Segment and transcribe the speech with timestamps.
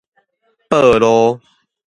[0.71, 1.39] 報路